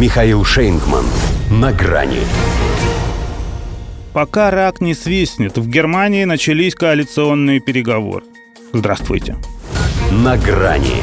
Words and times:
Михаил 0.00 0.46
Шейнгман. 0.46 1.04
На 1.50 1.74
грани. 1.74 2.20
Пока 4.14 4.50
рак 4.50 4.80
не 4.80 4.94
свистнет, 4.94 5.58
в 5.58 5.68
Германии 5.68 6.24
начались 6.24 6.74
коалиционные 6.74 7.60
переговоры. 7.60 8.24
Здравствуйте. 8.72 9.36
На 10.10 10.38
грани. 10.38 11.02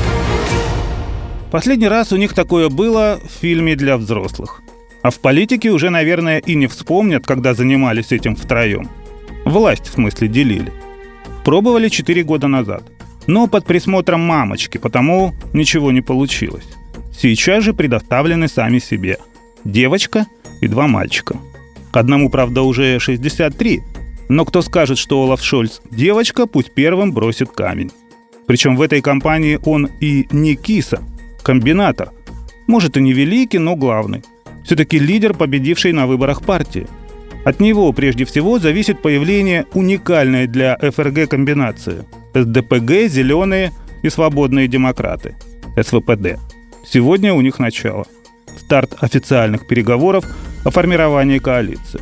Последний 1.52 1.88
раз 1.88 2.12
у 2.12 2.16
них 2.16 2.34
такое 2.34 2.70
было 2.70 3.20
в 3.24 3.40
фильме 3.40 3.76
для 3.76 3.98
взрослых. 3.98 4.64
А 5.04 5.12
в 5.12 5.20
политике 5.20 5.70
уже, 5.70 5.92
наверное, 5.92 6.40
и 6.40 6.56
не 6.56 6.66
вспомнят, 6.66 7.24
когда 7.24 7.54
занимались 7.54 8.12
этим 8.12 8.36
втроем. 8.36 8.90
Власть, 9.46 9.90
в 9.90 9.94
смысле, 9.94 10.28
делили. 10.28 10.74
Пробовали 11.46 11.90
4 11.90 12.24
года 12.24 12.48
назад. 12.48 12.82
Но 13.28 13.46
под 13.46 13.64
присмотром 13.64 14.22
мамочки, 14.22 14.80
потому 14.80 15.36
ничего 15.54 15.92
не 15.92 16.02
получилось. 16.02 16.77
Сейчас 17.18 17.64
же 17.64 17.74
предоставлены 17.74 18.48
сами 18.48 18.78
себе. 18.80 19.18
Девочка 19.64 20.28
и 20.62 20.68
два 20.68 20.88
мальчика. 20.88 21.38
Одному, 21.92 22.30
правда, 22.30 22.62
уже 22.62 23.00
63. 23.00 23.82
Но 24.30 24.46
кто 24.46 24.62
скажет, 24.62 25.00
что 25.00 25.24
Олаф 25.24 25.42
Шольц 25.42 25.82
девочка, 25.90 26.46
пусть 26.46 26.74
первым 26.74 27.12
бросит 27.14 27.50
камень. 27.50 27.92
Причем 28.46 28.76
в 28.76 28.82
этой 28.84 29.02
компании 29.02 29.60
он 29.66 29.90
и 30.00 30.28
не 30.32 30.56
киса, 30.56 31.02
комбинатор. 31.42 32.12
Может 32.68 32.98
и 32.98 33.02
не 33.02 33.14
великий, 33.14 33.58
но 33.58 33.76
главный. 33.76 34.24
Все-таки 34.64 35.00
лидер, 35.00 35.34
победивший 35.34 35.94
на 35.94 36.06
выборах 36.06 36.44
партии. 36.44 36.88
От 37.46 37.60
него 37.60 37.92
прежде 37.94 38.26
всего 38.26 38.60
зависит 38.60 39.02
появление 39.02 39.66
уникальной 39.74 40.48
для 40.48 40.78
ФРГ 40.78 41.30
комбинации– 41.30 42.04
СДПГ, 42.34 43.10
зеленые 43.10 43.72
и 44.04 44.10
свободные 44.10 44.68
демократы– 44.68 45.36
СВПД. 45.82 46.38
Сегодня 46.90 47.34
у 47.34 47.42
них 47.42 47.60
начало. 47.60 48.06
Старт 48.58 48.96
официальных 49.02 49.68
переговоров 49.68 50.26
о 50.64 50.72
формировании 50.72 51.38
коалиции. 51.40 52.00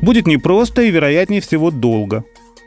Будет 0.00 0.26
непросто 0.26 0.82
и, 0.82 0.90
вероятнее 0.90 1.40
всего, 1.40 1.70
долго. 1.70 2.24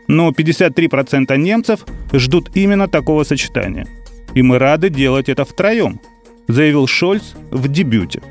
Но 0.08 0.30
53% 0.30 1.38
немцев 1.38 1.86
ждут 2.14 2.52
именно 2.56 2.88
такого 2.88 3.24
сочетания. 3.24 3.86
И 4.34 4.42
мы 4.42 4.60
рады 4.60 4.90
делать 4.90 5.28
это 5.28 5.44
втроем, 5.44 6.00
заявил 6.48 6.88
Шольц 6.88 7.34
в 7.52 7.68
дебюте. 7.68 8.22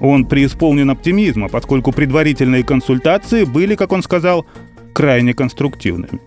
Он 0.00 0.24
преисполнен 0.24 0.88
оптимизма, 0.88 1.48
поскольку 1.48 1.92
предварительные 1.92 2.64
консультации 2.64 3.44
были, 3.44 3.74
как 3.74 3.92
он 3.92 4.02
сказал, 4.02 4.46
крайне 4.94 5.34
конструктивными. 5.34 6.18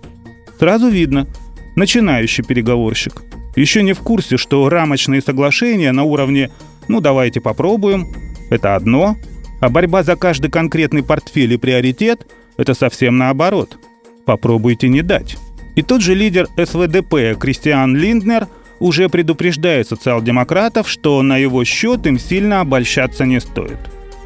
Сразу 0.59 0.87
видно, 0.87 1.27
начинающий 1.75 2.43
переговорщик. 2.43 3.23
Еще 3.55 3.83
не 3.83 3.93
в 3.93 3.99
курсе, 3.99 4.37
что 4.37 4.67
рамочные 4.67 5.21
соглашения 5.21 5.91
на 5.91 6.03
уровне 6.03 6.49
«ну 6.87 7.01
давайте 7.01 7.39
попробуем»— 7.39 8.07
это 8.49 8.75
одно, 8.75 9.17
а 9.61 9.69
борьба 9.69 10.03
за 10.03 10.15
каждый 10.15 10.49
конкретный 10.49 11.03
портфель 11.03 11.53
и 11.53 11.57
приоритет— 11.57 12.27
это 12.57 12.73
совсем 12.73 13.17
наоборот. 13.17 13.77
Попробуйте 14.25 14.89
не 14.89 15.01
дать. 15.01 15.37
И 15.75 15.81
тот 15.81 16.01
же 16.01 16.15
лидер 16.15 16.47
СВДП 16.57 17.37
Кристиан 17.39 17.95
Линднер 17.95 18.47
уже 18.79 19.09
предупреждает 19.09 19.87
социал-демократов, 19.87 20.89
что 20.89 21.21
на 21.21 21.37
его 21.37 21.63
счет 21.63 22.05
им 22.05 22.19
сильно 22.19 22.59
обольщаться 22.59 23.25
не 23.25 23.39
стоит. 23.39 23.77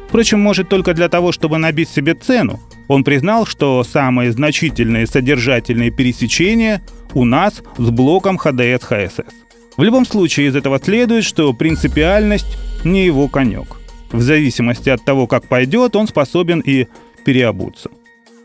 Впрочем, 0.08 0.40
может 0.40 0.68
только 0.68 0.94
для 0.94 1.08
того, 1.08 1.32
чтобы 1.32 1.58
набить 1.58 1.88
себе 1.88 2.14
цену. 2.14 2.60
Он 2.88 3.04
признал, 3.04 3.46
что 3.46 3.84
самые 3.84 4.32
значительные 4.32 5.06
содержательные 5.06 5.90
пересечения 5.90 6.82
у 7.14 7.24
нас 7.24 7.62
с 7.76 7.90
блоком 7.90 8.38
ХДС-ХСС. 8.38 9.32
В 9.76 9.82
любом 9.82 10.04
случае 10.06 10.48
из 10.48 10.56
этого 10.56 10.80
следует, 10.82 11.24
что 11.24 11.52
принципиальность 11.52 12.58
не 12.84 13.04
его 13.04 13.28
конек. 13.28 13.78
В 14.10 14.22
зависимости 14.22 14.88
от 14.88 15.04
того, 15.04 15.26
как 15.26 15.46
пойдет, 15.46 15.94
он 15.94 16.08
способен 16.08 16.60
и 16.60 16.88
переобуться. 17.24 17.90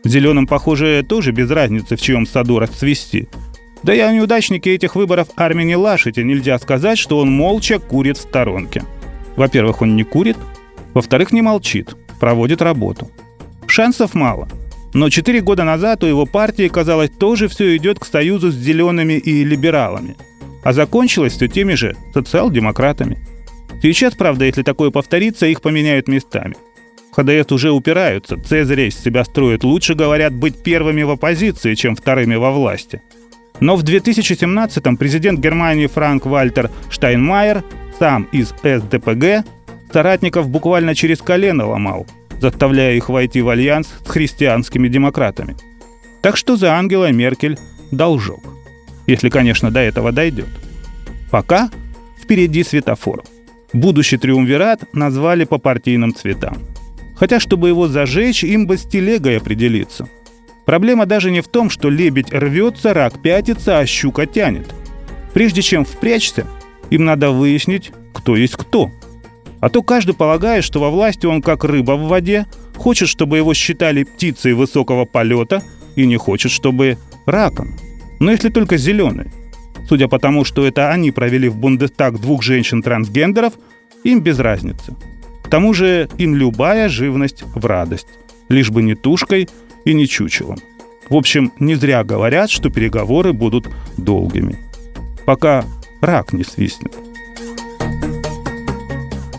Зеленым, 0.04 0.46
похоже, 0.46 1.02
тоже 1.08 1.32
без 1.32 1.50
разницы, 1.50 1.96
в 1.96 2.00
чьем 2.00 2.26
саду 2.26 2.58
расцвести. 2.58 3.28
Да 3.82 3.94
и 3.94 3.98
о 4.00 4.12
неудачнике 4.12 4.74
этих 4.74 4.94
выборов 4.94 5.28
Армине 5.36 5.76
Лашите 5.76 6.22
нельзя 6.22 6.58
сказать, 6.58 6.98
что 6.98 7.18
он 7.18 7.32
молча 7.32 7.78
курит 7.78 8.18
в 8.18 8.22
сторонке. 8.22 8.84
Во-первых, 9.36 9.82
он 9.82 9.96
не 9.96 10.04
курит, 10.04 10.36
во-вторых, 10.92 11.32
не 11.32 11.42
молчит, 11.42 11.96
проводит 12.20 12.62
работу. 12.62 13.10
Шансов 13.74 14.14
мало. 14.14 14.48
Но 14.92 15.10
четыре 15.10 15.40
года 15.40 15.64
назад 15.64 16.04
у 16.04 16.06
его 16.06 16.26
партии, 16.26 16.68
казалось, 16.68 17.10
тоже 17.10 17.48
все 17.48 17.76
идет 17.76 17.98
к 17.98 18.04
союзу 18.04 18.50
с 18.50 18.54
зелеными 18.54 19.14
и 19.14 19.44
либералами. 19.44 20.16
А 20.62 20.72
закончилось 20.72 21.34
все 21.34 21.48
теми 21.48 21.74
же 21.74 21.96
социал-демократами– 22.14 23.18
Сейчас, 23.84 24.14
правда, 24.14 24.46
если 24.46 24.62
такое 24.62 24.90
повторится, 24.90 25.44
их 25.44 25.60
поменяют 25.60 26.08
местами. 26.08 26.56
ХДС 27.12 27.52
уже 27.52 27.70
упираются, 27.70 28.38
Цезаря 28.38 28.88
из 28.88 28.98
себя 28.98 29.24
строят. 29.24 29.62
Лучше, 29.62 29.94
говорят, 29.94 30.32
быть 30.32 30.62
первыми 30.62 31.02
в 31.02 31.10
оппозиции, 31.10 31.74
чем 31.74 31.94
вторыми 31.94 32.34
во 32.36 32.50
власти. 32.50 33.02
Но 33.60 33.76
в 33.76 33.84
2017-м 33.84 34.96
президент 34.96 35.38
Германии 35.38 35.86
Франк 35.86 36.24
Вальтер 36.24 36.70
Штайнмайер, 36.88 37.62
сам 37.98 38.22
из 38.32 38.54
СДПГ, 38.62 39.46
соратников 39.92 40.48
буквально 40.48 40.94
через 40.94 41.18
колено 41.18 41.68
ломал, 41.68 42.06
заставляя 42.44 42.94
их 42.94 43.08
войти 43.08 43.40
в 43.40 43.48
альянс 43.48 43.88
с 44.04 44.06
христианскими 44.06 44.88
демократами. 44.88 45.56
Так 46.20 46.36
что 46.36 46.56
за 46.56 46.74
Ангела 46.74 47.10
Меркель 47.10 47.58
должок. 47.90 48.42
Если, 49.06 49.30
конечно, 49.30 49.70
до 49.70 49.80
этого 49.80 50.12
дойдет. 50.12 50.50
Пока 51.30 51.70
впереди 52.22 52.62
светофор. 52.62 53.24
Будущий 53.72 54.18
триумвират 54.18 54.84
назвали 54.92 55.44
по 55.44 55.56
партийным 55.56 56.14
цветам. 56.14 56.58
Хотя, 57.16 57.40
чтобы 57.40 57.68
его 57.68 57.88
зажечь, 57.88 58.44
им 58.44 58.66
бы 58.66 58.76
с 58.76 58.82
телегой 58.82 59.38
определиться. 59.38 60.06
Проблема 60.66 61.06
даже 61.06 61.30
не 61.30 61.40
в 61.40 61.48
том, 61.48 61.70
что 61.70 61.88
лебедь 61.88 62.30
рвется, 62.30 62.92
рак 62.92 63.22
пятится, 63.22 63.78
а 63.78 63.86
щука 63.86 64.26
тянет. 64.26 64.74
Прежде 65.32 65.62
чем 65.62 65.86
впрячься, 65.86 66.46
им 66.90 67.06
надо 67.06 67.30
выяснить, 67.30 67.92
кто 68.12 68.36
есть 68.36 68.56
кто. 68.56 68.90
А 69.64 69.70
то 69.70 69.82
каждый 69.82 70.14
полагает, 70.14 70.62
что 70.62 70.78
во 70.78 70.90
власти 70.90 71.24
он 71.24 71.40
как 71.40 71.64
рыба 71.64 71.92
в 71.92 72.06
воде, 72.06 72.44
хочет, 72.76 73.08
чтобы 73.08 73.38
его 73.38 73.54
считали 73.54 74.04
птицей 74.04 74.52
высокого 74.52 75.06
полета, 75.06 75.62
и 75.96 76.04
не 76.04 76.18
хочет, 76.18 76.52
чтобы 76.52 76.98
раком. 77.24 77.74
Но 78.20 78.30
если 78.30 78.50
только 78.50 78.76
зеленый. 78.76 79.32
Судя 79.88 80.06
по 80.06 80.18
тому, 80.18 80.44
что 80.44 80.66
это 80.66 80.90
они 80.90 81.12
провели 81.12 81.48
в 81.48 81.56
Бундестаг 81.56 82.20
двух 82.20 82.42
женщин-трансгендеров, 82.42 83.54
им 84.02 84.20
без 84.20 84.38
разницы. 84.38 84.94
К 85.42 85.48
тому 85.48 85.72
же 85.72 86.10
им 86.18 86.34
любая 86.34 86.90
живность 86.90 87.44
в 87.54 87.64
радость, 87.64 88.08
лишь 88.50 88.70
бы 88.70 88.82
не 88.82 88.94
тушкой 88.94 89.48
и 89.86 89.94
не 89.94 90.06
чучелом. 90.06 90.58
В 91.08 91.16
общем, 91.16 91.52
не 91.58 91.74
зря 91.74 92.04
говорят, 92.04 92.50
что 92.50 92.68
переговоры 92.68 93.32
будут 93.32 93.70
долгими. 93.96 94.58
Пока 95.24 95.64
рак 96.02 96.34
не 96.34 96.44
свистнет. 96.44 96.92